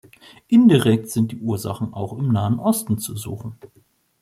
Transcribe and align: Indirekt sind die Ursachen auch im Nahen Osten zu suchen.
Indirekt 0.47 1.11
sind 1.11 1.31
die 1.31 1.37
Ursachen 1.39 1.93
auch 1.93 2.17
im 2.17 2.29
Nahen 2.31 2.57
Osten 2.57 2.97
zu 2.97 3.15
suchen. 3.15 3.53